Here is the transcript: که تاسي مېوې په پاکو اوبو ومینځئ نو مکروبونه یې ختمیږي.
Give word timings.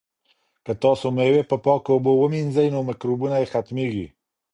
که 0.65 0.71
تاسي 0.81 1.07
مېوې 1.15 1.41
په 1.49 1.55
پاکو 1.65 1.89
اوبو 1.93 2.11
ومینځئ 2.17 2.67
نو 2.73 2.79
مکروبونه 2.89 3.35
یې 3.41 3.47
ختمیږي. 3.53 4.05